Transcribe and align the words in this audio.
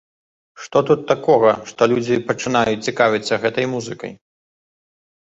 Што 0.67 0.77
тут 0.87 1.01
такога, 1.11 1.51
што 1.71 1.81
людзі 1.91 2.17
пачынаюць 2.29 2.81
цікавіцца 2.87 3.33
гэтай 3.43 3.69
музыкай? 3.75 4.11